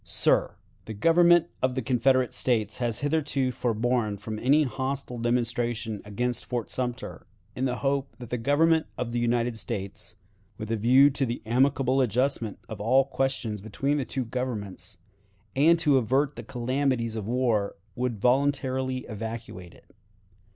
[0.03, 6.43] "Sir: The Government of the Confederate States has hitherto forborne from any hostile demonstration against
[6.43, 10.15] Fort Sumter, in the hope that the Government of the United States,
[10.57, 14.97] with a view to the amicable adjustment of all questions between the two Governments,
[15.55, 19.95] and to avert the calamities of war, would voluntarily evacuate it.